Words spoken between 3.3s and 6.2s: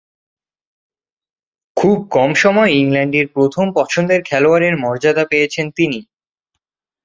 প্রথম পছন্দের খেলোয়াড়ের মর্যাদা পেয়েছিলেন তিনি।